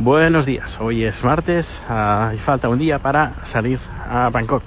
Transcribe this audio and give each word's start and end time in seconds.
Buenos 0.00 0.46
días, 0.46 0.78
hoy 0.80 1.04
es 1.04 1.24
martes 1.24 1.82
uh, 1.90 2.32
y 2.32 2.38
falta 2.38 2.68
un 2.68 2.78
día 2.78 3.00
para 3.00 3.32
salir 3.42 3.80
a 4.08 4.30
Bangkok. 4.30 4.62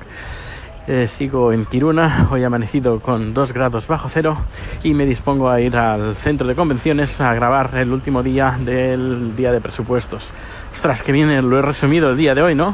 Eh, 0.88 1.08
sigo 1.08 1.54
en 1.54 1.66
Kiruna, 1.66 2.28
hoy 2.30 2.44
amanecido 2.44 3.00
con 3.00 3.33
2 3.33 3.54
grados 3.54 3.88
bajo 3.88 4.09
cero 4.09 4.36
y 4.83 4.94
me 4.94 5.05
dispongo 5.05 5.49
a 5.49 5.62
ir 5.62 5.78
al 5.78 6.17
centro 6.17 6.46
de 6.47 6.54
convenciones 6.54 7.21
a 7.21 7.33
grabar 7.33 7.70
el 7.75 7.94
último 7.94 8.23
día 8.23 8.57
del 8.59 9.33
día 9.38 9.54
de 9.54 9.62
presupuestos. 9.62 10.33
Ostras, 10.73 11.02
que 11.02 11.14
bien 11.14 11.50
lo 11.50 11.59
he 11.59 11.61
resumido 11.61 12.09
el 12.09 12.18
día 12.18 12.36
de 12.36 12.41
hoy, 12.41 12.54
¿no? 12.54 12.73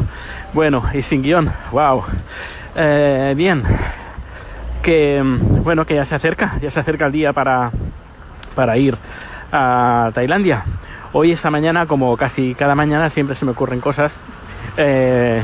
Bueno, 0.53 0.81
y 0.95 1.03
sin 1.03 1.21
guion, 1.21 1.53
wow. 1.71 2.05
Eh, 2.75 3.35
bien, 3.37 3.61
que 4.81 5.21
bueno, 5.63 5.85
que 5.85 5.93
ya 5.93 6.05
se 6.05 6.15
acerca, 6.15 6.57
ya 6.59 6.71
se 6.71 6.79
acerca 6.79 7.05
el 7.05 7.11
día 7.11 7.33
para, 7.33 7.69
para 8.55 8.75
ir 8.79 8.97
a 9.51 10.09
Tailandia. 10.11 10.63
Hoy, 11.13 11.31
esta 11.31 11.49
mañana, 11.49 11.85
como 11.85 12.17
casi 12.17 12.53
cada 12.53 12.75
mañana, 12.75 13.09
siempre 13.09 13.35
se 13.35 13.45
me 13.45 13.51
ocurren 13.51 13.79
cosas. 13.79 14.17
Eh, 14.75 15.41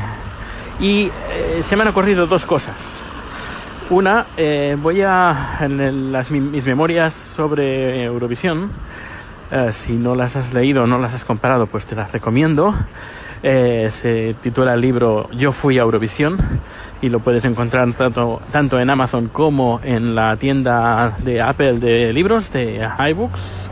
y 0.78 1.06
eh, 1.06 1.62
se 1.62 1.74
me 1.74 1.82
han 1.82 1.88
ocurrido 1.88 2.26
dos 2.26 2.44
cosas. 2.44 2.74
Una, 3.88 4.26
eh, 4.36 4.76
voy 4.80 5.00
a. 5.00 5.56
En 5.60 6.12
las, 6.12 6.30
mis 6.30 6.66
memorias 6.66 7.14
sobre 7.14 8.04
Eurovisión, 8.04 8.72
si 9.72 9.92
no 9.92 10.14
las 10.14 10.36
has 10.36 10.52
leído 10.52 10.82
o 10.82 10.86
no 10.86 10.98
las 10.98 11.14
has 11.14 11.24
comprado, 11.24 11.66
pues 11.66 11.86
te 11.86 11.94
las 11.94 12.12
recomiendo. 12.12 12.74
Se 13.42 14.34
titula 14.42 14.74
el 14.74 14.80
libro 14.80 15.28
Yo 15.32 15.52
fui 15.52 15.78
a 15.78 15.82
Eurovisión 15.82 16.38
y 17.02 17.08
lo 17.08 17.20
puedes 17.20 17.44
encontrar 17.44 17.92
tanto, 17.92 18.40
tanto 18.50 18.80
en 18.80 18.90
Amazon 18.90 19.28
como 19.28 19.80
en 19.84 20.14
la 20.14 20.36
tienda 20.36 21.14
de 21.22 21.40
Apple 21.40 21.78
de 21.78 22.12
libros, 22.12 22.50
de 22.52 22.88
iBooks. 23.10 23.70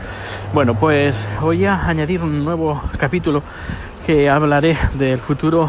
Bueno, 0.53 0.75
pues 0.75 1.27
voy 1.41 1.65
a 1.65 1.87
añadir 1.87 2.21
un 2.21 2.45
nuevo 2.45 2.79
capítulo 2.99 3.41
que 4.05 4.29
hablaré 4.29 4.77
del 4.93 5.19
futuro 5.19 5.67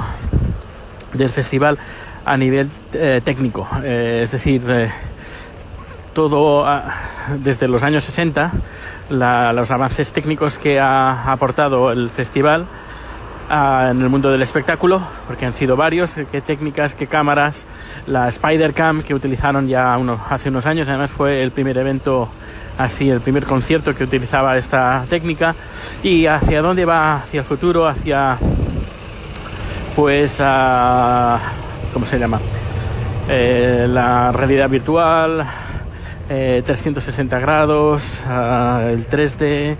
del 1.14 1.30
festival 1.30 1.78
a 2.22 2.36
nivel 2.36 2.68
eh, 2.92 3.22
técnico. 3.24 3.66
Eh, 3.82 4.20
es 4.24 4.32
decir, 4.32 4.62
eh, 4.68 4.90
todo 6.12 6.66
ah, 6.66 6.84
desde 7.38 7.66
los 7.66 7.82
años 7.82 8.04
60, 8.04 8.52
la, 9.08 9.54
los 9.54 9.70
avances 9.70 10.12
técnicos 10.12 10.58
que 10.58 10.78
ha 10.78 11.32
aportado 11.32 11.90
el 11.90 12.10
festival 12.10 12.66
ah, 13.48 13.88
en 13.90 14.02
el 14.02 14.10
mundo 14.10 14.30
del 14.30 14.42
espectáculo, 14.42 15.00
porque 15.26 15.46
han 15.46 15.54
sido 15.54 15.76
varios, 15.76 16.14
qué 16.30 16.42
técnicas, 16.42 16.94
qué 16.94 17.06
cámaras, 17.06 17.66
la 18.06 18.28
Spider 18.28 18.74
Cam 18.74 19.02
que 19.02 19.14
utilizaron 19.14 19.66
ya 19.66 19.96
hace 20.28 20.50
unos 20.50 20.66
años, 20.66 20.86
además 20.90 21.10
fue 21.10 21.42
el 21.42 21.52
primer 21.52 21.78
evento 21.78 22.28
así 22.78 23.08
el 23.10 23.20
primer 23.20 23.44
concierto 23.44 23.94
que 23.94 24.04
utilizaba 24.04 24.56
esta 24.56 25.04
técnica. 25.08 25.54
Y 26.02 26.26
hacia 26.26 26.62
dónde 26.62 26.84
va 26.84 27.16
hacia 27.16 27.40
el 27.40 27.46
futuro 27.46 27.86
hacia 27.86 28.38
pues 29.96 30.38
a 30.40 31.38
cómo 31.92 32.04
se 32.04 32.18
llama 32.18 32.40
eh, 33.28 33.86
la 33.88 34.32
realidad 34.32 34.68
virtual 34.68 35.46
eh, 36.28 36.62
360 36.64 37.38
grados 37.38 38.22
uh, 38.26 38.88
el 38.88 39.06
3D 39.06 39.76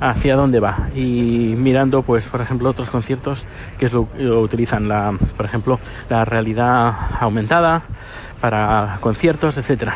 hacia 0.00 0.36
dónde 0.36 0.58
va. 0.58 0.88
Y 0.94 1.54
mirando 1.56 2.02
pues 2.02 2.26
por 2.26 2.40
ejemplo 2.40 2.70
otros 2.70 2.88
conciertos 2.90 3.44
que 3.78 3.86
es 3.86 3.92
lo 3.92 4.08
utilizan 4.40 4.88
la 4.88 5.14
por 5.36 5.46
ejemplo 5.46 5.78
la 6.08 6.24
realidad 6.24 6.94
aumentada 7.20 7.82
para 8.42 8.98
conciertos, 9.00 9.56
etcétera. 9.56 9.94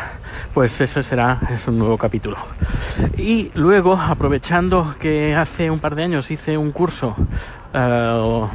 Pues 0.55 0.81
eso 0.81 1.03
será 1.03 1.41
es 1.51 1.67
un 1.67 1.81
nuevo 1.81 1.99
capítulo. 1.99 2.37
Y 3.19 3.51
luego, 3.55 3.95
aprovechando 3.95 4.95
que 5.01 5.35
hace 5.35 5.69
un 5.69 5.81
par 5.81 5.97
de 5.97 6.05
años 6.05 6.31
hice 6.31 6.57
un 6.57 6.71
curso, 6.71 7.17
uh, 7.75 8.47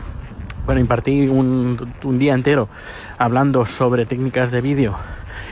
bueno, 0.66 0.80
impartí 0.80 1.28
un, 1.28 1.94
día 2.18 2.34
entero 2.34 2.70
hablando 3.18 3.66
sobre 3.66 4.06
técnicas 4.06 4.50
de 4.50 4.62
vídeo 4.62 4.96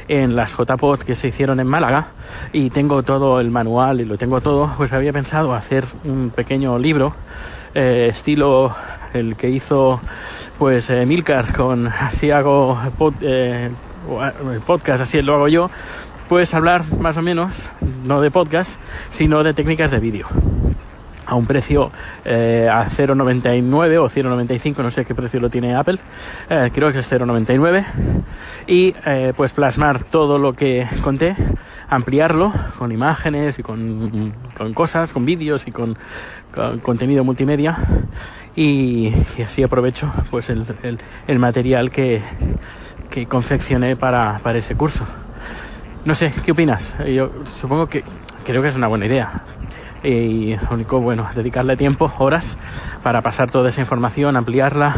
en 0.07 0.37
las 0.37 0.55
JPOD 0.55 0.99
que 0.99 1.15
se 1.15 1.27
hicieron 1.27 1.59
en 1.59 1.67
Málaga 1.67 2.07
y 2.53 2.69
tengo 2.69 3.03
todo 3.03 3.41
el 3.41 3.51
manual 3.51 3.99
y 3.99 4.05
lo 4.05 4.17
tengo 4.17 4.39
todo, 4.39 4.71
pues 4.77 4.93
había 4.93 5.11
pensado 5.11 5.53
hacer 5.53 5.83
un 6.05 6.29
pequeño 6.29 6.79
libro 6.79 7.13
eh, 7.75 8.07
estilo 8.09 8.73
el 9.13 9.35
que 9.35 9.49
hizo 9.49 9.99
pues 10.57 10.89
eh, 10.89 11.05
Milcar 11.05 11.53
con 11.53 11.87
así 11.87 12.31
hago 12.31 12.79
el 14.51 14.61
podcast, 14.61 15.01
así 15.01 15.21
lo 15.21 15.35
hago 15.35 15.47
yo, 15.47 15.69
puedes 16.29 16.53
hablar 16.53 16.85
más 16.99 17.17
o 17.17 17.21
menos, 17.21 17.53
no 18.05 18.21
de 18.21 18.31
podcast, 18.31 18.79
sino 19.11 19.43
de 19.43 19.53
técnicas 19.53 19.91
de 19.91 19.99
vídeo. 19.99 20.27
A 21.25 21.35
un 21.35 21.45
precio 21.45 21.91
eh, 22.25 22.67
a 22.71 22.85
0,99 22.85 23.97
o 23.99 24.09
0,95, 24.09 24.77
no 24.77 24.89
sé 24.89 25.05
qué 25.05 25.13
precio 25.13 25.39
lo 25.39 25.49
tiene 25.49 25.75
Apple, 25.75 25.99
eh, 26.49 26.71
creo 26.73 26.91
que 26.91 26.99
es 26.99 27.11
0,99. 27.11 27.85
Y 28.65 28.95
eh, 29.05 29.33
pues 29.35 29.53
plasmar 29.53 30.03
todo 30.03 30.39
lo 30.39 30.53
que 30.53 30.87
conté, 31.03 31.35
ampliarlo 31.87 32.51
con 32.77 32.91
imágenes 32.91 33.59
y 33.59 33.63
con, 33.63 34.33
con 34.57 34.73
cosas, 34.73 35.11
con 35.11 35.25
vídeos 35.25 35.67
y 35.67 35.71
con, 35.71 35.97
con, 36.53 36.79
contenido 36.79 37.23
multimedia. 37.23 37.77
Y, 38.55 39.13
así 39.43 39.63
aprovecho 39.63 40.11
pues 40.31 40.49
el, 40.49 40.65
el 41.27 41.39
material 41.39 41.91
que, 41.91 42.23
confeccioné 43.25 43.95
para, 43.95 44.39
para, 44.39 44.57
ese 44.59 44.75
curso. 44.75 45.05
No 46.05 46.15
sé, 46.15 46.33
¿qué 46.45 46.51
opinas? 46.51 46.95
Yo 47.07 47.31
supongo 47.59 47.87
que 47.87 48.03
creo 48.45 48.61
que 48.61 48.69
es 48.69 48.75
una 48.75 48.87
buena 48.87 49.05
idea. 49.05 49.43
Y 50.03 50.55
lo 50.55 50.69
único, 50.71 50.99
bueno, 51.01 51.27
dedicarle 51.35 51.75
tiempo, 51.75 52.11
horas, 52.19 52.57
para 53.03 53.21
pasar 53.21 53.51
toda 53.51 53.69
esa 53.69 53.81
información, 53.81 54.37
ampliarla 54.37 54.95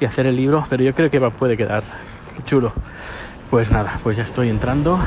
y 0.00 0.04
hacer 0.04 0.26
el 0.26 0.36
libro, 0.36 0.64
pero 0.68 0.82
yo 0.82 0.94
creo 0.94 1.10
que 1.10 1.20
puede 1.30 1.56
quedar 1.56 1.84
chulo. 2.44 2.72
Pues 3.50 3.70
nada, 3.70 4.00
pues 4.02 4.16
ya 4.16 4.22
estoy 4.22 4.48
entrando 4.48 4.98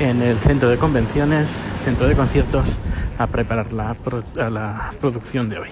en 0.00 0.22
el 0.22 0.38
centro 0.38 0.68
de 0.68 0.78
convenciones, 0.78 1.62
centro 1.84 2.08
de 2.08 2.14
conciertos, 2.14 2.76
a 3.18 3.26
preparar 3.26 3.72
la, 3.72 3.96
la 4.50 4.92
producción 5.00 5.48
de 5.48 5.58
hoy. 5.58 5.68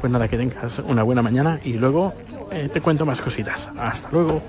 Pues 0.00 0.12
nada, 0.12 0.28
que 0.28 0.36
tengas 0.36 0.80
una 0.80 1.02
buena 1.02 1.22
mañana 1.22 1.60
y 1.62 1.74
luego 1.74 2.14
eh, 2.50 2.68
te 2.72 2.80
cuento 2.80 3.06
más 3.06 3.20
cositas. 3.20 3.70
Hasta 3.78 4.08
luego. 4.10 4.42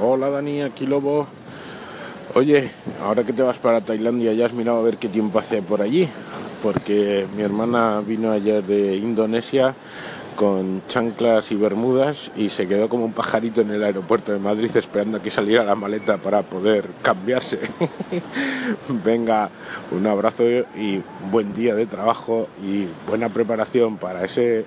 Hola 0.00 0.28
Dani, 0.28 0.62
aquí 0.62 0.86
Lobo. 0.86 1.28
Oye, 2.34 2.72
ahora 3.00 3.22
que 3.22 3.32
te 3.32 3.42
vas 3.42 3.58
para 3.58 3.80
Tailandia, 3.80 4.32
¿ya 4.32 4.46
has 4.46 4.52
mirado 4.52 4.78
a 4.78 4.82
ver 4.82 4.96
qué 4.96 5.08
tiempo 5.08 5.38
hace 5.38 5.62
por 5.62 5.80
allí? 5.80 6.08
Porque 6.64 7.26
mi 7.36 7.42
hermana 7.42 8.02
vino 8.04 8.32
ayer 8.32 8.64
de 8.64 8.96
Indonesia 8.96 9.76
con 10.34 10.82
chanclas 10.88 11.52
y 11.52 11.54
bermudas 11.54 12.32
y 12.36 12.48
se 12.48 12.66
quedó 12.66 12.88
como 12.88 13.04
un 13.04 13.12
pajarito 13.12 13.60
en 13.60 13.70
el 13.70 13.84
aeropuerto 13.84 14.32
de 14.32 14.40
Madrid 14.40 14.76
esperando 14.76 15.18
a 15.18 15.22
que 15.22 15.30
saliera 15.30 15.62
la 15.62 15.76
maleta 15.76 16.16
para 16.16 16.42
poder 16.42 16.88
cambiarse. 17.02 17.60
Venga, 19.04 19.48
un 19.92 20.08
abrazo 20.08 20.42
y 20.42 21.02
buen 21.30 21.54
día 21.54 21.76
de 21.76 21.86
trabajo 21.86 22.48
y 22.66 22.88
buena 23.08 23.28
preparación 23.28 23.96
para 23.96 24.24
ese 24.24 24.66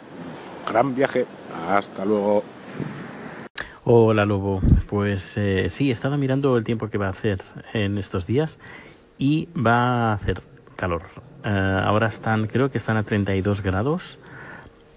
gran 0.66 0.96
viaje. 0.96 1.26
Hasta 1.70 2.06
luego. 2.06 2.44
Hola 3.84 4.26
Lobo, 4.26 4.62
pues 4.88 5.38
eh, 5.38 5.68
sí, 5.70 5.90
he 5.90 5.92
estado 5.92 6.18
mirando 6.18 6.58
el 6.58 6.64
tiempo 6.64 6.90
que 6.90 6.98
va 6.98 7.08
a 7.08 7.12
hacer 7.12 7.44
en 7.74 7.98
estos 7.98 8.26
días 8.26 8.60
y 9.18 9.50
va 9.54 10.12
a 10.12 10.14
hacer 10.14 10.42
calor. 10.76 11.04
Uh, 11.46 11.50
ahora 11.84 12.08
están, 12.08 12.48
creo 12.48 12.70
que 12.70 12.78
están 12.78 12.98
a 12.98 13.04
32 13.04 13.62
grados. 13.62 14.18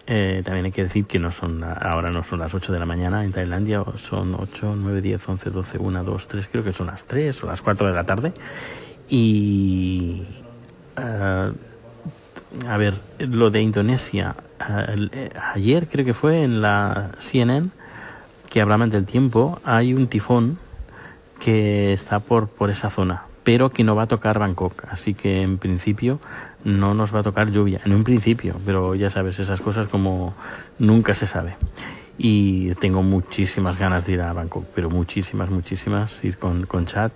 Eh, 0.07 0.43
también 0.45 0.67
hay 0.67 0.73
que 0.73 0.83
decir 0.83 1.07
que 1.07 1.19
no 1.19 1.31
son, 1.31 1.63
ahora 1.63 2.11
no 2.11 2.25
son 2.25 2.41
las 2.41 2.55
8 2.55 2.73
de 2.73 2.79
la 2.81 2.87
mañana 2.87 3.25
en 3.25 3.31
Tailandia, 3.31 3.85
son 3.97 4.35
8, 4.35 4.75
9, 4.77 5.01
10, 5.01 5.29
11, 5.29 5.51
12, 5.51 5.79
1, 5.79 6.05
2, 6.05 6.29
3, 6.29 6.49
creo 6.51 6.65
que 6.65 6.73
son 6.73 6.89
las 6.89 7.05
3 7.05 7.45
o 7.45 7.47
las 7.47 7.63
4 7.63 7.87
de 7.87 7.93
la 7.93 8.05
tarde. 8.05 8.33
Y 9.09 10.25
uh, 10.97 12.67
a 12.67 12.77
ver, 12.77 12.95
lo 13.19 13.51
de 13.51 13.61
Indonesia, 13.61 14.35
uh, 14.61 15.07
ayer 15.55 15.87
creo 15.89 16.05
que 16.05 16.15
fue 16.15 16.43
en 16.43 16.61
la 16.61 17.13
CNN 17.19 17.71
que 18.51 18.61
hablaban 18.61 18.91
del 18.91 19.07
tiempo, 19.07 19.61
hay 19.65 19.95
un 19.95 20.09
tifón 20.09 20.59
que 21.39 21.93
está 21.93 22.21
por, 22.21 22.49
por 22.49 22.69
esa 22.69 22.91
zona, 22.91 23.23
pero 23.45 23.71
que 23.71 23.85
no 23.85 23.95
va 23.95 24.03
a 24.03 24.07
tocar 24.07 24.39
Bangkok. 24.39 24.85
Así 24.91 25.15
que 25.15 25.41
en 25.41 25.57
principio 25.57 26.21
no 26.65 26.93
nos 26.93 27.15
va 27.15 27.21
a 27.21 27.23
tocar 27.23 27.51
lluvia. 27.51 27.81
En 27.85 27.95
un 27.95 28.05
principio, 28.05 28.57
pero 28.67 28.95
ya 28.95 29.09
sabes, 29.09 29.39
esas 29.39 29.61
cosas 29.61 29.87
como 29.89 30.35
nunca 30.79 31.15
se 31.15 31.27
sabe. 31.27 31.57
Y 32.19 32.75
tengo 32.75 33.03
muchísimas 33.03 33.79
ganas 33.79 34.05
de 34.05 34.13
ir 34.13 34.21
a 34.21 34.33
Bangkok, 34.35 34.67
pero 34.75 34.91
muchísimas, 34.91 35.49
muchísimas. 35.49 36.23
Ir 36.23 36.37
con, 36.37 36.67
con 36.67 36.85
chat, 36.85 37.13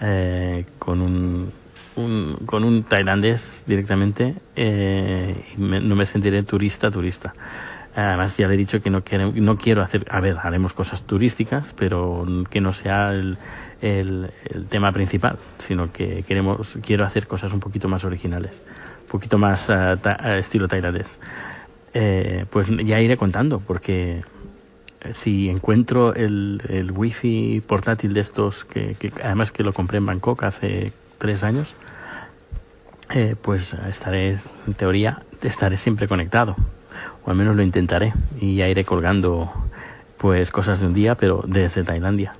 eh, 0.00 0.64
con 0.80 1.00
un, 1.00 1.52
un, 1.94 2.38
con 2.44 2.64
un 2.64 2.82
tailandés 2.82 3.62
directamente. 3.66 4.34
Eh, 4.56 5.44
me, 5.58 5.80
no 5.80 5.94
me 5.94 6.06
sentiré 6.06 6.42
turista, 6.42 6.90
turista. 6.90 7.34
Además, 7.94 8.36
ya 8.38 8.48
le 8.48 8.54
he 8.54 8.56
dicho 8.56 8.80
que 8.80 8.88
no, 8.88 9.02
quiero, 9.04 9.32
no 9.34 9.58
quiero 9.58 9.82
hacer, 9.82 10.06
a 10.10 10.20
ver, 10.20 10.38
haremos 10.42 10.72
cosas 10.72 11.02
turísticas, 11.02 11.74
pero 11.76 12.26
que 12.48 12.60
no 12.60 12.72
sea 12.72 13.12
el, 13.12 13.36
el, 13.82 14.30
tema 14.70 14.92
principal, 14.92 15.38
sino 15.58 15.92
que 15.92 16.22
queremos, 16.22 16.78
quiero 16.82 17.04
hacer 17.04 17.26
cosas 17.26 17.52
un 17.52 17.60
poquito 17.60 17.88
más 17.88 18.04
originales, 18.04 18.62
un 19.02 19.08
poquito 19.08 19.36
más 19.36 19.68
uh, 19.68 19.98
ta, 20.00 20.38
estilo 20.38 20.68
tailandés. 20.68 21.18
eh, 21.92 22.46
pues 22.48 22.68
ya 22.82 22.98
iré 22.98 23.18
contando, 23.18 23.60
porque 23.60 24.22
si 25.12 25.50
encuentro 25.50 26.14
el, 26.14 26.62
el 26.68 26.92
wifi 26.92 27.62
portátil 27.66 28.14
de 28.14 28.20
estos, 28.20 28.64
que, 28.64 28.94
que 28.98 29.12
además 29.22 29.50
que 29.50 29.62
lo 29.62 29.72
compré 29.72 29.98
en 29.98 30.06
Bangkok 30.06 30.44
hace 30.44 30.92
tres 31.18 31.42
años, 31.42 31.74
eh, 33.14 33.36
pues 33.40 33.74
estaré, 33.74 34.38
en 34.66 34.74
teoría, 34.74 35.22
estaré 35.42 35.76
siempre 35.76 36.08
conectado, 36.08 36.56
o 37.24 37.30
al 37.30 37.36
menos 37.36 37.56
lo 37.56 37.62
intentaré, 37.62 38.12
y 38.40 38.56
ya 38.56 38.68
iré 38.68 38.84
colgando 38.84 39.52
pues 40.18 40.50
cosas 40.50 40.80
de 40.80 40.86
un 40.86 40.94
día, 40.94 41.16
pero 41.16 41.42
desde 41.46 41.82
Tailandia. 41.82 42.32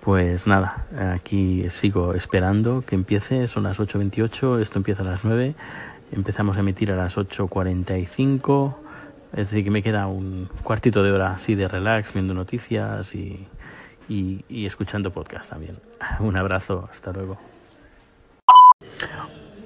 Pues 0.00 0.46
nada, 0.46 0.86
aquí 1.14 1.68
sigo 1.68 2.14
esperando 2.14 2.82
que 2.86 2.94
empiece, 2.94 3.48
son 3.48 3.64
las 3.64 3.78
8.28, 3.78 4.60
esto 4.60 4.78
empieza 4.78 5.02
a 5.02 5.04
las 5.04 5.24
9, 5.24 5.54
empezamos 6.12 6.56
a 6.56 6.60
emitir 6.60 6.90
a 6.90 6.96
las 6.96 7.18
8.45, 7.18 8.74
es 9.32 9.50
decir, 9.50 9.62
que 9.62 9.70
me 9.70 9.82
queda 9.82 10.06
un 10.06 10.48
cuartito 10.62 11.02
de 11.02 11.12
hora 11.12 11.32
así 11.32 11.54
de 11.54 11.68
relax, 11.68 12.14
viendo 12.14 12.32
noticias 12.32 13.14
y, 13.14 13.46
y, 14.08 14.44
y 14.48 14.64
escuchando 14.64 15.10
podcast 15.10 15.50
también. 15.50 15.74
Un 16.20 16.36
abrazo, 16.36 16.88
hasta 16.90 17.12
luego. 17.12 17.36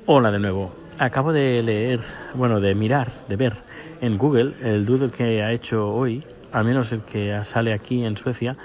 Hola 0.07 0.33
de 0.33 0.41
nuevo. 0.41 0.75
Acabo 0.99 1.33
de 1.33 1.63
leer, 1.63 2.01
bueno, 2.35 2.59
de 2.61 2.75
mirar, 2.75 3.13
de 3.29 3.37
ver 3.37 3.72
en 4.03 4.19
Google 4.19 4.53
el 4.63 4.85
doodle 4.85 5.11
que 5.11 5.43
ha 5.43 5.53
hecho 5.53 5.89
hoy, 5.89 6.23
al 6.53 6.65
menos 6.65 6.93
el 6.93 7.01
que 7.03 7.43
sale 7.45 7.73
aquí 7.73 8.05
en 8.05 8.17
Suecia, 8.17 8.57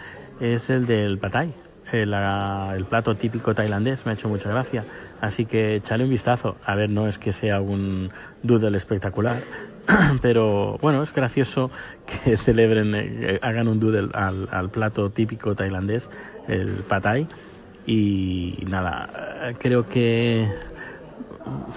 es 0.42 0.70
el 0.70 0.86
del 0.88 1.20
patay, 1.20 1.54
el, 1.92 2.14
el, 2.14 2.86
plato 2.86 3.16
típico 3.16 3.56
tailandés, 3.56 4.06
me 4.06 4.12
ha 4.12 4.16
hecho 4.16 4.28
mucha 4.28 4.50
gracia. 4.50 4.84
Así 5.22 5.46
que 5.46 5.76
echale 5.76 6.04
un 6.04 6.10
vistazo. 6.10 6.58
A 6.66 6.76
ver, 6.76 6.90
no 6.90 7.08
es 7.08 7.18
que 7.18 7.32
sea 7.32 7.62
un 7.62 8.10
doodle 8.44 8.76
espectacular, 8.76 9.38
pero 10.22 10.80
bueno, 10.82 11.04
es 11.04 11.14
gracioso 11.14 11.70
que 12.06 12.36
celebren, 12.38 12.94
eh, 12.96 13.40
hagan 13.42 13.68
un 13.68 13.80
doodle 13.80 14.10
al, 14.14 14.50
al, 14.52 14.70
plato 14.72 15.12
típico 15.12 15.56
tailandés, 15.56 16.10
el 16.48 16.84
patay. 16.88 17.28
Y 17.86 18.66
nada, 18.68 19.54
creo 19.60 19.88
que 19.88 20.52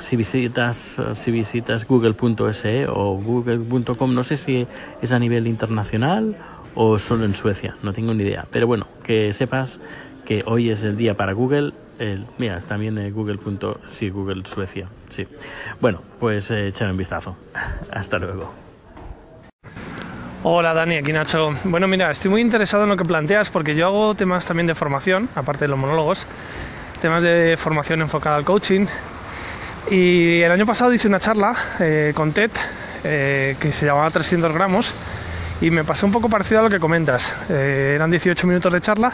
si 0.01 0.17
visitas 0.17 0.97
si 1.15 1.31
visitas 1.31 1.87
google.se 1.87 2.87
o 2.89 3.15
google.com 3.17 4.15
no 4.15 4.25
sé 4.25 4.37
si 4.37 4.67
es 5.03 5.13
a 5.13 5.19
nivel 5.19 5.47
internacional 5.47 6.37
o 6.75 6.99
solo 6.99 7.25
en 7.25 7.35
Suecia 7.35 7.77
no 7.83 7.93
tengo 7.93 8.15
ni 8.15 8.25
idea 8.25 8.47
pero 8.51 8.67
bueno 8.67 8.87
que 9.03 9.33
sepas 9.35 9.81
que 10.25 10.41
hoy 10.47 10.71
es 10.71 10.83
el 10.83 10.97
día 10.97 11.15
para 11.15 11.33
Google 11.33 11.73
mira 12.39 12.61
también 12.61 12.97
eh, 12.99 13.11
Google. 13.11 13.39
sí 13.93 14.09
Google 14.09 14.43
Suecia 14.45 14.89
sí 15.09 15.27
bueno 15.81 16.03
pues 16.19 16.51
eh, 16.51 16.69
echar 16.69 16.91
un 16.91 16.97
vistazo 16.97 17.37
hasta 17.93 18.19
luego 18.19 18.71
Hola 20.43 20.73
Dani, 20.73 20.97
aquí 20.97 21.13
Nacho. 21.13 21.51
Bueno, 21.65 21.87
mira, 21.87 22.11
estoy 22.11 22.31
muy 22.31 22.41
interesado 22.41 22.85
en 22.85 22.89
lo 22.89 22.97
que 22.97 23.05
planteas 23.05 23.51
porque 23.51 23.75
yo 23.75 23.89
hago 23.89 24.15
temas 24.15 24.47
también 24.47 24.67
de 24.67 24.75
formación, 24.75 25.29
aparte 25.35 25.67
de 25.67 25.69
los 25.69 25.79
monólogos, 25.79 26.27
temas 27.03 27.23
de 27.23 27.59
formación 27.59 28.01
enfocada 28.01 28.37
al 28.37 28.47
coaching, 28.47 28.87
y 29.89 30.43
el 30.43 30.53
año 30.53 30.67
pasado 30.67 30.93
hice 30.93 31.09
una 31.09 31.21
charla 31.21 31.55
eh, 31.79 32.13
con 32.15 32.33
TED 32.33 32.51
eh, 33.03 33.57
que 33.59 33.73
se 33.73 33.87
llamaba 33.87 34.11
300 34.11 34.53
gramos 34.53 34.93
y 35.61 35.71
me 35.71 35.85
pasó 35.85 36.07
un 36.07 36.13
poco 36.13 36.29
parecido 36.29 36.61
a 36.61 36.63
lo 36.65 36.71
que 36.71 36.79
comentas. 36.79 37.35
Eh, 37.49 37.93
eran 37.95 38.11
18 38.11 38.47
minutos 38.47 38.73
de 38.73 38.81
charla, 38.81 39.13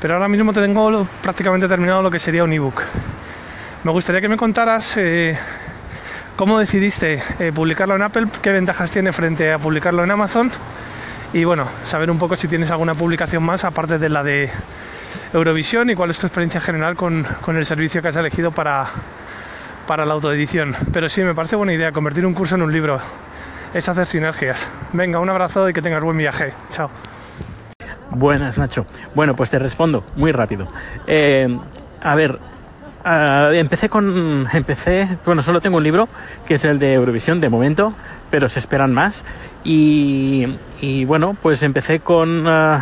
pero 0.00 0.14
ahora 0.14 0.28
mismo 0.28 0.52
te 0.52 0.60
tengo 0.60 1.06
prácticamente 1.22 1.68
terminado 1.68 2.02
lo 2.02 2.10
que 2.10 2.18
sería 2.18 2.44
un 2.44 2.52
ebook. 2.52 2.82
Me 3.84 3.92
gustaría 3.92 4.20
que 4.20 4.28
me 4.28 4.36
contaras 4.36 4.98
cómo 6.36 6.58
decidiste 6.58 7.22
publicarlo 7.54 7.96
en 7.96 8.02
Apple, 8.02 8.26
qué 8.42 8.50
ventajas 8.50 8.90
tiene 8.90 9.10
frente 9.10 9.50
a 9.52 9.58
publicarlo 9.58 10.04
en 10.04 10.10
Amazon 10.10 10.50
y 11.32 11.44
bueno, 11.44 11.66
saber 11.84 12.10
un 12.10 12.18
poco 12.18 12.36
si 12.36 12.46
tienes 12.46 12.70
alguna 12.70 12.94
publicación 12.94 13.42
más 13.42 13.64
aparte 13.64 13.98
de 13.98 14.10
la 14.10 14.22
de 14.22 14.50
Eurovisión 15.32 15.88
y 15.88 15.94
cuál 15.94 16.10
es 16.10 16.18
tu 16.18 16.26
experiencia 16.26 16.60
general 16.60 16.94
con, 16.94 17.26
con 17.40 17.56
el 17.56 17.64
servicio 17.64 18.02
que 18.02 18.08
has 18.08 18.16
elegido 18.16 18.50
para, 18.50 18.90
para 19.90 20.06
la 20.06 20.14
autoedición. 20.14 20.76
Pero 20.92 21.08
sí, 21.08 21.24
me 21.24 21.34
parece 21.34 21.56
buena 21.56 21.72
idea 21.72 21.90
convertir 21.90 22.24
un 22.24 22.32
curso 22.32 22.54
en 22.54 22.62
un 22.62 22.72
libro. 22.72 23.00
Es 23.74 23.88
hacer 23.88 24.06
sinergias. 24.06 24.70
Venga, 24.92 25.18
un 25.18 25.28
abrazo 25.28 25.68
y 25.68 25.72
que 25.72 25.82
tengas 25.82 26.04
buen 26.04 26.16
viaje. 26.16 26.54
Chao. 26.70 26.88
Buenas, 28.10 28.56
Nacho. 28.56 28.86
Bueno, 29.16 29.34
pues 29.34 29.50
te 29.50 29.58
respondo 29.58 30.04
muy 30.14 30.30
rápido. 30.30 30.68
Eh, 31.08 31.58
a 32.00 32.14
ver, 32.14 32.38
empecé 33.52 33.88
con. 33.88 34.46
Empecé. 34.52 35.18
Bueno, 35.26 35.42
solo 35.42 35.60
tengo 35.60 35.78
un 35.78 35.82
libro, 35.82 36.08
que 36.46 36.54
es 36.54 36.64
el 36.64 36.78
de 36.78 36.94
Eurovisión 36.94 37.40
de 37.40 37.48
momento, 37.48 37.92
pero 38.30 38.48
se 38.48 38.60
esperan 38.60 38.94
más. 38.94 39.24
Y, 39.64 40.46
bueno, 41.06 41.36
pues 41.42 41.64
empecé 41.64 41.98
con. 41.98 42.46
Uh, 42.46 42.78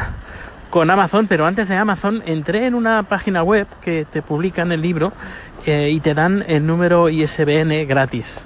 con 0.70 0.90
Amazon, 0.90 1.26
pero 1.26 1.46
antes 1.46 1.68
de 1.68 1.76
Amazon 1.76 2.22
entré 2.26 2.66
en 2.66 2.74
una 2.74 3.02
página 3.04 3.42
web 3.42 3.66
que 3.80 4.04
te 4.04 4.22
publican 4.22 4.72
el 4.72 4.82
libro 4.82 5.12
eh, 5.66 5.90
y 5.90 6.00
te 6.00 6.14
dan 6.14 6.44
el 6.46 6.66
número 6.66 7.08
ISBN 7.08 7.86
gratis. 7.86 8.44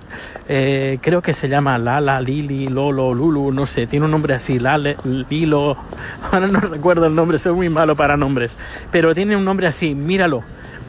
Eh, 0.49 0.99
creo 1.01 1.23
que 1.23 1.35
se 1.35 1.49
llama 1.49 1.79
Lala, 1.79 2.21
Lili, 2.21 2.69
Lolo, 2.69 3.13
Lulu, 3.13 3.53
no 3.53 3.67
sé, 3.67 3.87
tiene 3.87 4.07
un 4.07 4.11
nombre 4.13 4.35
así, 4.35 4.59
Lale, 4.59 4.97
Lilo, 5.29 5.77
ahora 6.33 6.47
no 6.47 6.61
recuerdo 6.61 7.07
el 7.07 7.15
nombre, 7.15 7.39
soy 7.39 7.55
muy 7.55 7.69
malo 7.69 7.97
para 7.97 8.17
nombres, 8.17 8.59
pero 8.91 9.15
tiene 9.15 9.37
un 9.37 9.45
nombre 9.45 9.67
así, 9.67 9.95
míralo 9.95 10.43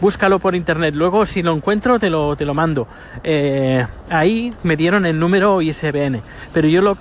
búscalo 0.03 0.37
por 0.39 0.53
internet. 0.53 0.93
Luego, 0.93 1.25
si 1.25 1.41
lo 1.41 1.55
encuentro, 1.55 1.97
te 1.97 2.09
lo, 2.09 2.35
te 2.35 2.43
lo 2.43 2.53
mando. 2.53 2.89
Eh, 3.23 3.85
ahí 4.09 4.53
me 4.63 4.75
dieron 4.75 5.05
el 5.05 5.17
número 5.17 5.61
ISBN, 5.61 6.21
pero 6.53 6.67
yo, 6.67 6.81
lo, 6.81 6.97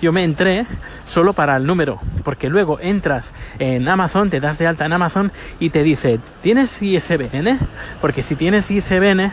yo 0.00 0.12
me 0.14 0.24
entré 0.24 0.64
solo 1.06 1.34
para 1.34 1.58
el 1.58 1.66
número, 1.66 2.00
porque 2.24 2.48
luego 2.48 2.78
entras 2.80 3.34
en 3.58 3.86
Amazon, 3.86 4.30
te 4.30 4.40
das 4.40 4.56
de 4.56 4.66
alta 4.66 4.86
en 4.86 4.94
Amazon 4.94 5.30
y 5.60 5.68
te 5.68 5.82
dice, 5.82 6.20
¿tienes 6.40 6.80
ISBN? 6.80 7.58
Porque 8.00 8.22
si 8.22 8.34
tienes 8.34 8.70
ISBN, 8.70 9.30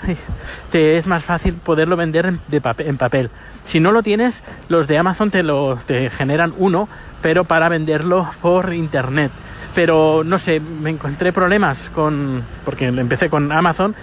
te 0.73 0.97
es 0.97 1.07
más 1.07 1.23
fácil 1.23 1.53
poderlo 1.53 1.95
vender 1.95 2.25
en, 2.25 2.41
en 2.79 2.97
papel. 2.97 3.29
Si 3.63 3.79
no 3.79 3.93
lo 3.93 4.03
tienes, 4.03 4.43
los 4.67 4.89
de 4.89 4.97
Amazon 4.97 5.31
te 5.31 5.41
lo 5.41 5.77
te 5.87 6.09
generan 6.09 6.53
uno, 6.57 6.89
pero 7.21 7.45
para 7.45 7.69
venderlo 7.69 8.29
por 8.41 8.73
internet 8.73 9.31
pero 9.75 10.23
no 10.23 10.39
sé, 10.39 10.59
me 10.59 10.89
encontré 10.89 11.33
problemas 11.33 11.91
con, 11.91 12.43
porque 12.63 12.87
empecé 12.87 13.29
con 13.29 13.51
Amazon, 13.51 13.93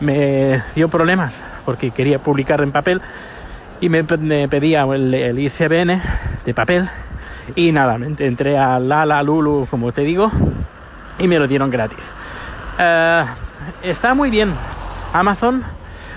me 0.00 0.62
dio 0.74 0.88
problemas 0.88 1.40
porque 1.64 1.92
quería 1.92 2.18
publicar 2.18 2.60
en 2.60 2.72
papel 2.72 3.00
y 3.80 3.88
me, 3.88 4.02
me 4.02 4.48
pedía 4.48 4.82
el, 4.82 5.38
ISBN 5.38 6.02
de 6.44 6.54
papel 6.54 6.90
y 7.54 7.72
nada, 7.72 7.94
entré 8.18 8.58
a 8.58 8.78
Lala 8.80 9.22
Lulu, 9.22 9.66
como 9.70 9.92
te 9.92 10.02
digo, 10.02 10.30
y 11.18 11.28
me 11.28 11.38
lo 11.38 11.46
dieron 11.46 11.70
gratis. 11.70 12.12
Uh, 12.78 13.24
está 13.82 14.14
muy 14.14 14.30
bien 14.30 14.52
Amazon 15.12 15.62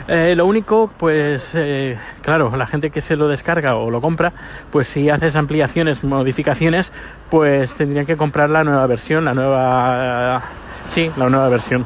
eh, 0.08 0.36
lo 0.36 0.46
único, 0.46 0.92
pues, 0.98 1.52
eh, 1.54 1.98
claro, 2.22 2.56
la 2.56 2.68
gente 2.68 2.90
que 2.90 3.02
se 3.02 3.16
lo 3.16 3.28
descarga 3.28 3.76
o 3.76 3.92
lo 3.92 4.02
compra, 4.02 4.34
pues 4.72 4.88
si 4.88 5.10
haces 5.10 5.36
ampliaciones, 5.36 6.04
modificaciones, 6.04 6.92
pues 7.30 7.74
tendrían 7.74 8.06
que 8.06 8.16
comprar 8.16 8.50
la 8.50 8.64
nueva 8.64 8.86
versión, 8.88 9.26
la 9.26 9.34
nueva... 9.34 10.42
sí, 10.90 11.12
la 11.18 11.30
nueva 11.30 11.50
versión. 11.50 11.86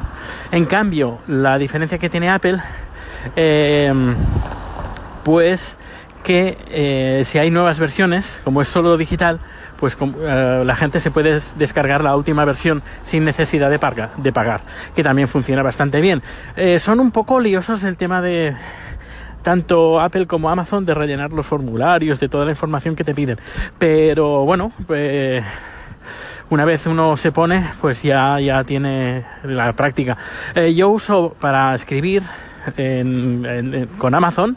En 0.50 0.66
cambio, 0.66 1.18
la 1.26 1.58
diferencia 1.58 1.98
que 1.98 2.08
tiene 2.08 2.30
Apple, 2.30 2.58
eh, 3.36 3.92
pues 5.24 5.76
que 6.22 6.58
eh, 6.68 7.24
si 7.24 7.38
hay 7.38 7.50
nuevas 7.50 7.78
versiones, 7.78 8.40
como 8.44 8.62
es 8.62 8.68
solo 8.68 8.96
digital, 8.96 9.40
pues 9.82 9.96
uh, 10.00 10.62
la 10.64 10.76
gente 10.76 11.00
se 11.00 11.10
puede 11.10 11.40
descargar 11.56 12.04
la 12.04 12.14
última 12.14 12.44
versión 12.44 12.84
sin 13.02 13.24
necesidad 13.24 13.68
de, 13.68 13.80
de 14.18 14.32
pagar, 14.32 14.60
que 14.94 15.02
también 15.02 15.26
funciona 15.26 15.60
bastante 15.60 16.00
bien. 16.00 16.22
Eh, 16.54 16.78
son 16.78 17.00
un 17.00 17.10
poco 17.10 17.40
liosos 17.40 17.82
el 17.82 17.96
tema 17.96 18.22
de 18.22 18.54
tanto 19.42 20.00
Apple 20.00 20.28
como 20.28 20.48
Amazon 20.50 20.86
de 20.86 20.94
rellenar 20.94 21.32
los 21.32 21.44
formularios, 21.44 22.20
de 22.20 22.28
toda 22.28 22.44
la 22.44 22.52
información 22.52 22.94
que 22.94 23.02
te 23.02 23.12
piden. 23.12 23.38
Pero 23.76 24.44
bueno, 24.44 24.70
pues 24.86 25.42
una 26.48 26.64
vez 26.64 26.86
uno 26.86 27.16
se 27.16 27.32
pone, 27.32 27.68
pues 27.80 28.04
ya, 28.04 28.38
ya 28.38 28.62
tiene 28.62 29.24
la 29.42 29.72
práctica. 29.72 30.16
Eh, 30.54 30.72
yo 30.76 30.90
uso 30.90 31.34
para 31.40 31.74
escribir 31.74 32.22
con 33.98 34.14
Amazon 34.14 34.56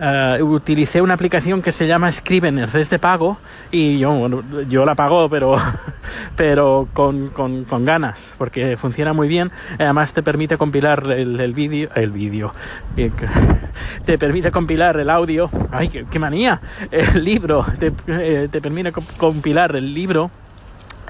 uh, 0.00 0.42
utilicé 0.42 1.02
una 1.02 1.14
aplicación 1.14 1.62
que 1.62 1.72
se 1.72 1.86
llama 1.86 2.10
Scrivener, 2.10 2.68
es 2.74 2.90
de 2.90 2.98
pago 2.98 3.38
y 3.70 3.98
yo, 3.98 4.10
bueno, 4.12 4.42
yo 4.68 4.84
la 4.84 4.94
pago 4.94 5.28
pero, 5.28 5.56
pero 6.36 6.88
con, 6.92 7.28
con, 7.28 7.84
ganas 7.84 8.32
porque 8.38 8.76
funciona 8.76 9.12
muy 9.12 9.28
bien. 9.28 9.50
Además 9.78 10.12
te 10.12 10.22
permite 10.22 10.56
compilar 10.56 11.10
el, 11.10 11.38
el 11.40 11.52
vídeo, 11.52 11.90
el 11.94 12.10
vídeo, 12.10 12.54
te 14.04 14.18
permite 14.18 14.50
compilar 14.50 14.98
el 14.98 15.10
audio. 15.10 15.50
¡Ay, 15.70 15.88
qué, 15.88 16.18
manía! 16.18 16.60
El 16.90 17.24
libro, 17.24 17.64
te, 17.78 17.92
eh, 18.06 18.48
te 18.50 18.60
permite 18.60 18.92
compilar 18.92 19.76
el 19.76 19.92
libro 19.92 20.30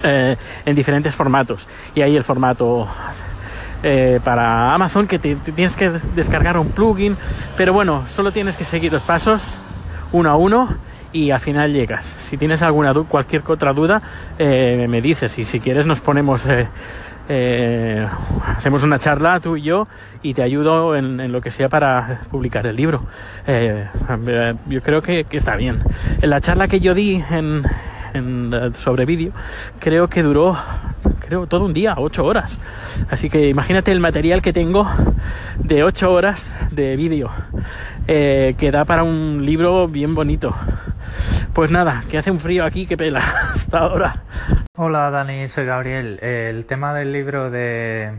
eh, 0.02 0.37
en 0.64 0.75
diferentes 0.75 1.14
formatos 1.14 1.68
y 1.94 2.00
ahí 2.00 2.16
el 2.16 2.25
formato 2.25 2.88
eh, 3.82 4.20
para 4.22 4.75
Amazon 4.75 5.06
que 5.06 5.18
te, 5.18 5.37
tienes 5.37 5.76
que 5.76 5.90
descargar 6.14 6.58
un 6.58 6.68
plugin, 6.68 7.16
pero 7.56 7.72
bueno, 7.72 8.04
solo 8.14 8.30
tienes 8.32 8.56
que 8.56 8.64
seguir 8.64 8.92
los 8.92 9.02
pasos 9.02 9.42
uno 10.12 10.30
a 10.30 10.37
uno 10.37 10.68
y 11.12 11.30
al 11.30 11.40
final 11.40 11.72
llegas. 11.72 12.04
Si 12.18 12.37
tienes 12.37 12.62
alguna 12.62 12.92
cualquier 12.94 13.42
otra 13.46 13.72
duda, 13.72 14.02
eh, 14.38 14.87
me 14.88 15.00
dices 15.00 15.38
y 15.38 15.44
si 15.44 15.60
quieres 15.60 15.87
nos 15.87 16.00
ponemos... 16.00 16.44
Eh, 17.32 18.08
hacemos 18.44 18.82
una 18.82 18.99
charla 18.99 19.38
tú 19.38 19.56
y 19.56 19.62
yo 19.62 19.87
y 20.20 20.34
te 20.34 20.42
ayudo 20.42 20.96
en, 20.96 21.30
lo 21.30 21.40
que 21.40 21.52
sea 21.52 21.68
para 21.68 22.22
publicar 22.28 22.66
el 22.66 22.75
libro. 22.75 23.04
yo 23.46 24.82
creo 24.82 25.00
que, 25.00 25.25
está 25.30 25.54
bien. 25.54 25.78
En 26.20 26.28
la 26.28 26.40
charla 26.40 26.66
que 26.66 26.80
yo 26.80 26.92
di 26.92 27.22
en, 27.30 27.62
sobre 28.75 29.07
vídeo 29.07 29.33
creo 29.79 30.09
que 30.09 30.23
duró 30.23 30.57
creo 31.21 31.47
todo 31.47 31.64
un 31.64 31.73
día, 31.73 31.95
ocho 31.97 32.25
horas. 32.25 32.59
Así 33.09 33.31
que 33.31 33.49
imagínate 33.49 33.93
el 33.93 34.00
material 34.00 34.43
que 34.43 34.52
tengo 34.52 34.88
de 35.59 35.85
ocho 35.85 36.12
horas 36.12 36.52
de 36.73 36.97
vídeo 36.97 37.31
que 38.07 38.71
da 38.73 38.85
para 38.85 39.05
un 39.05 39.47
libro 39.47 39.87
bien 39.87 40.14
bonito. 40.17 40.55
Pues 41.52 41.71
nada, 41.71 42.05
que 42.11 42.19
hace 42.19 42.31
un 42.31 42.40
frío 42.40 42.64
aquí 42.64 42.87
que 42.87 42.97
pela 42.97 43.50
ahora. 43.72 44.24
Hola 44.76 45.10
Dani, 45.10 45.46
soy 45.48 45.66
Gabriel. 45.66 46.18
El 46.22 46.64
tema 46.66 46.94
del 46.94 47.12
libro 47.12 47.50
de, 47.50 48.12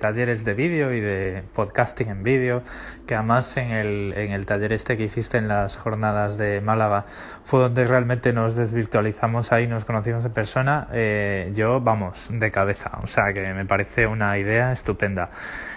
talleres 0.00 0.44
de 0.44 0.54
vídeo 0.54 0.92
y 0.92 1.00
de 1.00 1.44
podcasting 1.54 2.08
en 2.08 2.22
vídeo, 2.22 2.62
que 3.06 3.14
además 3.14 3.56
en 3.56 3.70
el, 3.70 4.12
en 4.16 4.32
el 4.32 4.46
taller 4.46 4.72
este 4.72 4.96
que 4.96 5.04
hiciste 5.04 5.38
en 5.38 5.48
las 5.48 5.76
jornadas 5.76 6.36
de 6.36 6.60
Málaga 6.60 7.06
fue 7.44 7.60
donde 7.60 7.86
realmente 7.86 8.32
nos 8.32 8.56
desvirtualizamos 8.56 9.52
ahí, 9.52 9.66
nos 9.66 9.84
conocimos 9.84 10.24
en 10.24 10.32
persona, 10.32 10.88
eh, 10.92 11.52
yo 11.54 11.80
vamos, 11.80 12.28
de 12.30 12.50
cabeza. 12.50 12.98
O 13.02 13.06
sea 13.06 13.32
que 13.32 13.54
me 13.54 13.64
parece 13.66 14.06
una 14.06 14.36
idea 14.38 14.72
estupenda. 14.72 15.30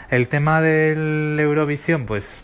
El 0.10 0.28
tema 0.28 0.62
del 0.62 1.38
Eurovisión, 1.40 2.06
pues 2.06 2.44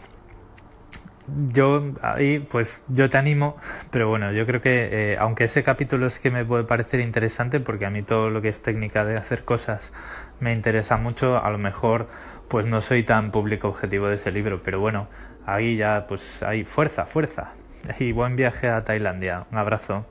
yo 1.48 1.94
ahí 2.02 2.40
pues 2.40 2.84
yo 2.88 3.10
te 3.10 3.18
animo, 3.18 3.58
pero 3.92 4.10
bueno, 4.10 4.32
yo 4.32 4.46
creo 4.46 4.62
que 4.62 5.14
eh, 5.14 5.18
aunque 5.20 5.46
ese 5.46 5.64
capítulo 5.64 6.06
es 6.06 6.20
que 6.20 6.32
me 6.32 6.46
puede 6.46 6.64
parecer 6.64 7.00
interesante 7.00 7.60
porque 7.60 7.86
a 7.86 7.90
mí 7.90 8.04
todo 8.04 8.30
lo 8.30 8.42
que 8.42 8.50
es 8.50 8.62
técnica 8.62 9.06
de 9.06 9.18
hacer 9.18 9.44
cosas 9.44 9.94
me 10.40 10.54
interesa 10.54 10.98
mucho, 10.98 11.44
a 11.44 11.50
lo 11.50 11.58
mejor 11.58 12.08
pues 12.48 12.66
no 12.66 12.82
soy 12.82 13.04
tan 13.04 13.32
público 13.32 13.68
objetivo 13.68 14.08
de 14.08 14.16
ese 14.16 14.32
libro, 14.32 14.62
pero 14.64 14.80
bueno, 14.80 15.08
ahí 15.46 15.78
ya 15.78 16.06
pues 16.08 16.44
hay 16.44 16.64
fuerza, 16.64 17.06
fuerza. 17.06 17.54
Y 18.00 18.12
buen 18.12 18.36
viaje 18.36 18.68
a 18.68 18.84
Tailandia. 18.84 19.46
Un 19.52 19.58
abrazo. 19.58 20.06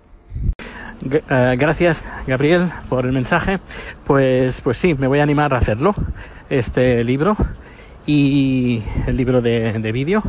Eh, 1.10 1.54
gracias, 1.58 2.02
Gabriel, 2.26 2.68
por 2.88 3.06
el 3.06 3.12
mensaje. 3.12 3.60
Pues, 4.04 4.60
pues 4.60 4.78
sí, 4.78 4.94
me 4.94 5.06
voy 5.06 5.20
a 5.20 5.22
animar 5.22 5.54
a 5.54 5.58
hacerlo, 5.58 5.94
este 6.48 7.04
libro 7.04 7.36
y 8.08 8.82
el 9.06 9.18
libro 9.18 9.42
de, 9.42 9.74
de 9.74 9.92
vídeo. 9.92 10.22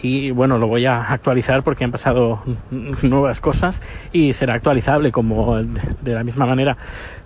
Y 0.00 0.30
bueno, 0.30 0.58
lo 0.58 0.68
voy 0.68 0.86
a 0.86 1.02
actualizar 1.02 1.64
porque 1.64 1.82
han 1.82 1.90
pasado 1.90 2.40
nuevas 3.02 3.40
cosas 3.40 3.82
y 4.12 4.32
será 4.32 4.54
actualizable 4.54 5.10
como 5.10 5.58
de 5.58 6.14
la 6.14 6.22
misma 6.22 6.46
manera 6.46 6.76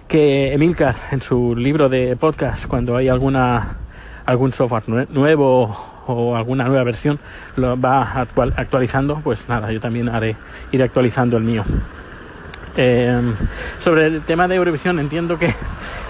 que 0.09 0.55
Emilcar 0.55 0.95
en 1.11 1.21
su 1.21 1.55
libro 1.55 1.91
de 1.91 2.17
podcast 2.17 2.67
cuando 2.67 2.97
hay 2.97 3.09
alguna 3.09 3.77
algún 4.25 4.55
software 4.55 4.85
nuevo 5.11 5.77
o 6.07 6.35
alguna 6.35 6.65
nueva 6.65 6.85
versión 6.85 7.19
lo 7.57 7.79
va 7.79 8.27
actualizando. 8.57 9.21
Pues 9.23 9.49
nada 9.51 9.71
yo 9.71 9.81
también 9.81 10.09
haré 10.09 10.35
ir 10.73 10.83
actualizando 10.83 11.37
el 11.37 11.45
mío. 11.45 11.63
Eh, 12.77 13.21
sobre 13.79 14.07
el 14.07 14.23
tema 14.23 14.49
de 14.49 14.55
Eurovisión 14.55 14.99
entiendo 14.99 15.39
que 15.39 15.53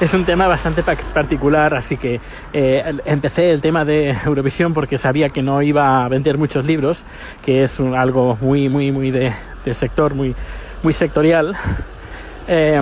es 0.00 0.12
un 0.12 0.24
tema 0.24 0.48
bastante 0.48 0.82
particular, 0.82 1.74
así 1.74 1.96
que 1.96 2.20
eh, 2.52 2.98
empecé 3.04 3.50
el 3.50 3.60
tema 3.60 3.84
de 3.84 4.10
Eurovisión 4.26 4.74
porque 4.74 4.98
sabía 4.98 5.28
que 5.28 5.42
no 5.42 5.62
iba 5.62 6.04
a 6.04 6.08
vender 6.08 6.36
muchos 6.36 6.66
libros, 6.66 7.04
que 7.44 7.62
es 7.62 7.78
algo 7.80 8.36
muy, 8.40 8.68
muy, 8.68 8.90
muy 8.90 9.10
de, 9.10 9.32
sector, 9.72 10.14
muy, 10.14 10.34
muy 10.82 10.92
sectorial. 10.92 11.54
Eh, 12.48 12.80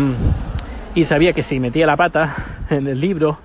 y 0.94 1.04
sabía 1.04 1.32
que 1.32 1.42
si 1.42 1.60
metía 1.60 1.86
la 1.86 1.96
pata 1.96 2.34
en 2.70 2.86
el 2.86 3.00
libro, 3.00 3.38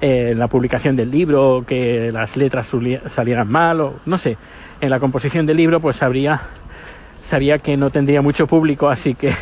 en 0.00 0.38
la 0.38 0.48
publicación 0.48 0.94
del 0.96 1.10
libro, 1.10 1.64
que 1.66 2.10
las 2.12 2.36
letras 2.36 2.70
salieran 3.06 3.48
mal, 3.48 3.80
o 3.80 3.94
no 4.06 4.18
sé, 4.18 4.36
en 4.80 4.90
la 4.90 5.00
composición 5.00 5.46
del 5.46 5.56
libro, 5.56 5.80
pues 5.80 6.02
habría 6.02 6.40
sabía 7.22 7.56
que 7.56 7.74
no 7.78 7.88
tendría 7.88 8.20
mucho 8.20 8.46
público, 8.46 8.90
así 8.90 9.14
que 9.14 9.32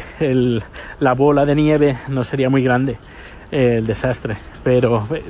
la 1.01 1.15
bola 1.15 1.45
de 1.45 1.55
nieve 1.57 1.97
no 2.09 2.23
sería 2.23 2.49
muy 2.49 2.63
grande 2.63 2.93
eh, 2.93 3.42
el 3.53 3.87
desastre. 3.87 4.37
Pero 4.65 5.07
eh, 5.15 5.23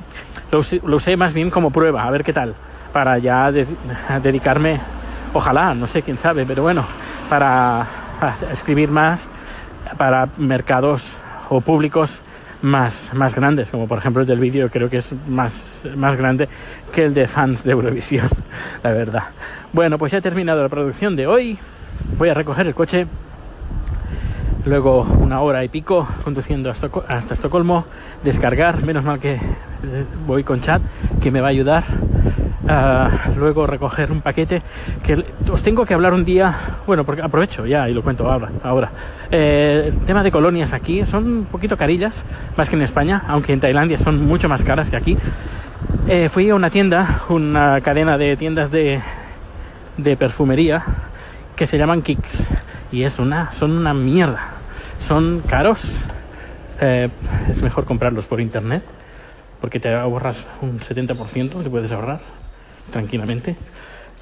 lo 0.51 0.97
usé, 0.97 1.17
más 1.17 1.35
bien 1.35 1.51
como 1.51 1.71
prueba, 1.71 2.05
a 2.05 2.11
ver 2.11 2.25
qué 2.25 2.33
tal, 2.33 2.55
para 2.93 3.19
ya 3.19 3.51
dedicarme, 4.23 4.81
ojalá, 5.35 5.75
no 5.75 5.87
sé 5.87 6.03
quién 6.03 6.17
sabe, 6.17 6.47
pero 6.47 6.63
bueno, 6.63 6.85
para, 7.29 7.87
escribir 8.51 8.89
más 8.91 9.29
para 9.99 10.29
mercados 10.39 11.13
o 11.51 11.61
públicos 11.61 12.21
más, 12.63 13.11
más 13.13 13.35
grandes, 13.35 13.69
como 13.69 13.89
por 13.89 13.99
ejemplo 13.99 14.23
el 14.23 14.29
del 14.29 14.39
vídeo, 14.39 14.71
creo 14.71 14.89
que 14.89 14.99
es 14.99 15.13
más, 15.29 15.83
más 15.97 16.17
grande 16.17 16.49
que 16.95 17.05
el 17.05 17.13
de 17.13 17.27
fans 17.27 17.65
de 17.65 17.73
Eurovisión, 17.73 18.29
la 18.83 18.93
verdad. 18.93 19.25
Bueno, 19.73 19.99
pues 19.99 20.13
ya 20.13 20.19
he 20.19 20.23
terminado 20.23 20.63
la 20.63 20.69
producción 20.69 21.17
de 21.17 21.27
hoy 21.27 21.59
voy 22.19 22.29
a 22.29 22.35
recoger 22.35 22.67
el 22.67 22.75
coche, 22.75 23.07
luego 24.65 25.03
una 25.03 25.41
hora 25.41 25.65
y 25.65 25.69
pico 25.69 26.07
conduciendo 26.25 26.71
hasta, 26.71 27.35
Estocolmo, 27.35 27.85
descargar, 28.23 28.83
menos 28.83 29.05
mal 29.05 29.19
que 29.19 29.35
eh, 29.35 29.41
voy 30.27 30.45
con 30.45 30.61
chat, 30.61 30.83
que 31.21 31.31
me 31.31 31.41
va 31.41 31.49
a 31.49 31.51
ayudar. 31.51 31.85
luego 33.37 33.67
recoger 33.67 34.13
un 34.13 34.21
paquete 34.21 34.63
que 35.03 35.25
os 35.51 35.63
tengo 35.63 35.85
que 35.85 35.95
hablar 35.95 36.15
un 36.15 36.25
día 36.25 36.55
bueno 36.87 37.05
porque 37.05 37.21
aprovecho 37.21 37.67
ya 37.67 37.89
y 37.89 37.93
lo 37.93 38.03
cuento 38.03 38.31
ahora 38.31 38.51
ahora. 38.63 38.93
Eh, 39.31 39.89
el 39.89 39.99
tema 40.01 40.23
de 40.23 40.31
colonias 40.31 40.73
aquí 40.73 41.05
son 41.05 41.27
un 41.27 41.45
poquito 41.47 41.77
carillas 41.77 42.25
más 42.57 42.69
que 42.69 42.77
en 42.77 42.83
España 42.83 43.25
aunque 43.27 43.53
en 43.53 43.61
Tailandia 43.61 43.99
son 43.99 44.25
mucho 44.25 44.49
más 44.49 44.63
caras 44.63 44.91
que 44.91 44.97
aquí. 44.97 45.19
Eh, 46.07 46.29
fui 46.29 46.49
a 46.51 46.55
una 46.55 46.71
tienda 46.71 47.23
una 47.29 47.81
cadena 47.81 48.17
de 48.17 48.37
tiendas 48.37 48.71
de, 48.71 49.01
de 49.97 50.17
perfumería 50.17 50.85
que 51.57 51.67
se 51.67 51.77
llaman 51.77 52.01
kicks 52.01 52.47
y 52.93 53.03
es 53.03 53.19
una 53.19 53.51
son 53.53 53.73
una 53.73 53.93
mierda 53.93 54.52
son 55.03 55.41
caros 55.41 56.01
eh, 56.81 57.09
es 57.51 57.61
mejor 57.61 57.85
comprarlos 57.85 58.27
por 58.27 58.41
internet 58.41 58.83
porque 59.61 59.81
te 59.81 59.93
ahorras 59.93 60.47
un 60.61 60.81
70% 60.81 61.63
te 61.63 61.71
puedes 61.71 61.93
ahorrar 61.93 62.21
tranquilamente. 62.91 63.57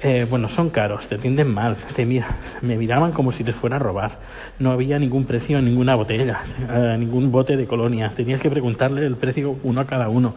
Eh, 0.03 0.25
bueno 0.27 0.47
son 0.47 0.71
caros 0.71 1.07
te 1.07 1.15
atienden 1.15 1.53
mal 1.53 1.75
te 1.95 2.05
mira, 2.07 2.27
me 2.61 2.75
miraban 2.75 3.11
como 3.11 3.31
si 3.31 3.43
te 3.43 3.53
fuera 3.53 3.75
a 3.75 3.79
robar. 3.79 4.19
No 4.59 4.71
había 4.71 4.97
ningún 4.97 5.25
precio 5.25 5.59
en 5.59 5.65
ninguna 5.65 5.95
botella 5.95 6.41
eh, 6.69 6.95
ningún 6.97 7.31
bote 7.31 7.55
de 7.57 7.67
colonia. 7.67 8.09
Tenías 8.15 8.39
que 8.39 8.49
preguntarle 8.49 9.05
el 9.05 9.15
precio 9.15 9.57
uno 9.63 9.81
a 9.81 9.85
cada 9.85 10.09
uno. 10.09 10.35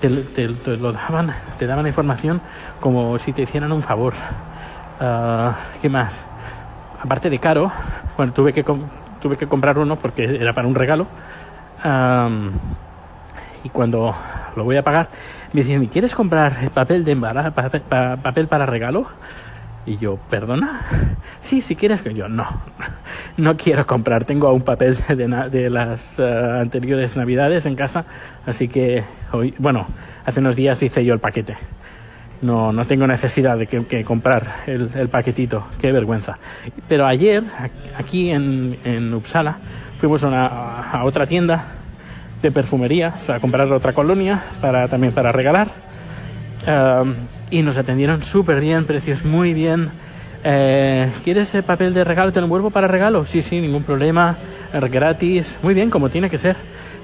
Te, 0.00 0.08
lo 0.78 0.92
daban 0.92 1.34
te 1.58 1.66
daban 1.66 1.86
información 1.86 2.40
como 2.80 3.18
si 3.18 3.32
te 3.32 3.42
hicieran 3.42 3.72
un 3.72 3.82
favor. 3.82 4.14
Ah, 5.00 5.56
¿Qué 5.82 5.88
más? 5.88 6.24
Aparte 7.02 7.28
de 7.28 7.38
caro, 7.38 7.70
bueno, 8.16 8.32
tuve 8.32 8.54
que, 8.54 8.64
tuve 9.24 9.38
que 9.38 9.46
comprar 9.46 9.78
uno 9.78 9.96
porque 9.96 10.22
era 10.22 10.52
para 10.52 10.68
un 10.68 10.74
regalo. 10.74 11.06
y 13.64 13.68
cuando 13.70 14.14
lo 14.54 14.64
voy 14.64 14.76
a 14.76 14.84
pagar, 14.84 15.08
me 15.54 15.62
dicen, 15.62 15.86
¿quieres 15.86 16.14
comprar 16.14 16.70
papel 16.74 17.04
de 17.04 17.12
embarazo, 17.12 17.52
papel, 17.54 18.48
para 18.48 18.66
regalo? 18.66 19.06
Y 19.86 19.96
yo, 19.96 20.18
¿perdona? 20.28 20.82
Sí, 21.40 21.62
si 21.62 21.74
quieres 21.74 22.02
que 22.02 22.12
yo, 22.12 22.28
no, 22.28 22.46
no 23.38 23.56
quiero 23.56 23.86
comprar. 23.86 24.24
Tengo 24.24 24.52
un 24.52 24.62
papel 24.62 24.98
de, 25.08 25.70
las 25.70 26.20
ah, 26.20 26.60
anteriores 26.60 27.16
navidades 27.16 27.64
en 27.64 27.76
casa, 27.76 28.04
así 28.44 28.68
que 28.68 29.04
hoy, 29.32 29.54
bueno, 29.58 29.86
hace 30.26 30.40
unos 30.40 30.54
días 30.54 30.82
hice 30.82 31.02
yo 31.02 31.14
el 31.14 31.20
paquete 31.20 31.56
no, 32.42 32.72
no 32.72 32.86
tengo 32.86 33.06
necesidad 33.06 33.56
de 33.56 33.66
que, 33.66 34.04
comprar 34.04 34.64
el, 34.66 35.08
paquetito, 35.08 35.66
qué 35.80 35.92
vergüenza. 35.92 36.38
Pero 36.88 37.06
ayer, 37.06 37.42
aquí 37.96 38.30
en, 38.30 38.78
en 38.84 39.12
Uppsala, 39.14 39.56
fuimos 39.98 40.22
a, 40.24 41.02
otra 41.04 41.26
tienda 41.26 41.64
de 42.42 42.50
perfumería, 42.50 43.14
a 43.28 43.40
comprar 43.40 43.70
otra 43.72 43.92
colonia, 43.92 44.42
para, 44.60 44.88
también 44.88 45.12
para 45.12 45.32
regalar. 45.32 45.68
y 47.50 47.62
nos 47.62 47.76
atendieron 47.78 48.22
súper 48.22 48.60
bien, 48.60 48.84
precios 48.84 49.24
muy 49.24 49.54
bien. 49.54 49.90
Eh, 50.46 51.10
¿Quieres 51.24 51.54
el 51.54 51.62
papel 51.62 51.94
de 51.94 52.04
regalo? 52.04 52.32
¿Te 52.32 52.40
lo 52.40 52.44
envuelvo 52.44 52.70
para 52.70 52.86
regalo? 52.86 53.24
Sí, 53.24 53.40
sí, 53.40 53.60
ningún 53.60 53.82
problema. 53.82 54.36
Gratis. 54.90 55.56
Muy 55.62 55.72
bien, 55.72 55.88
como 55.88 56.10
tiene 56.10 56.28
que 56.28 56.36
ser. 56.36 56.56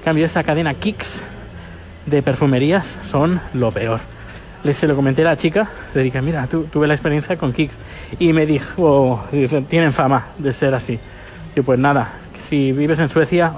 cambio, 0.03 0.25
esta 0.25 0.43
cadena 0.43 0.73
Kicks 0.73 1.23
de 2.05 2.21
perfumerías 2.21 2.99
son 3.03 3.39
lo 3.53 3.71
peor 3.71 4.01
le, 4.63 4.73
se 4.73 4.87
lo 4.87 4.95
comenté 4.95 5.21
a 5.21 5.25
la 5.25 5.37
chica, 5.37 5.69
le 5.93 6.03
dije, 6.03 6.21
mira, 6.21 6.47
tuve 6.47 6.87
la 6.87 6.93
experiencia 6.93 7.37
con 7.37 7.53
Kicks 7.53 7.75
y 8.19 8.33
me 8.33 8.45
dijo, 8.45 9.23
tienen 9.69 9.93
fama 9.93 10.27
de 10.37 10.53
ser 10.53 10.75
así. 10.75 10.99
Y 11.55 11.61
pues 11.61 11.79
nada, 11.79 12.13
si 12.39 12.71
vives 12.71 12.99
en 12.99 13.09
Suecia, 13.09 13.53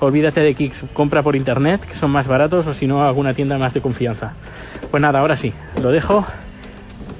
olvídate 0.00 0.40
de 0.40 0.54
Kicks, 0.54 0.84
compra 0.92 1.22
por 1.22 1.36
internet, 1.36 1.84
que 1.84 1.94
son 1.94 2.10
más 2.10 2.26
baratos, 2.26 2.66
o 2.66 2.74
si 2.74 2.86
no, 2.86 3.04
alguna 3.04 3.34
tienda 3.34 3.58
más 3.58 3.74
de 3.74 3.80
confianza. 3.80 4.32
Pues 4.90 5.00
nada, 5.00 5.20
ahora 5.20 5.36
sí, 5.36 5.52
lo 5.80 5.90
dejo 5.90 6.24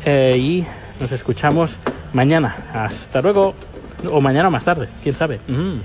eh, 0.04 0.36
y 0.38 0.66
nos 1.00 1.12
escuchamos 1.12 1.78
mañana. 2.12 2.54
Hasta 2.72 3.20
luego. 3.20 3.54
O 4.10 4.20
mañana 4.20 4.50
más 4.50 4.64
tarde, 4.64 4.88
quién 5.02 5.14
sabe. 5.14 5.38
Mm. 5.46 5.78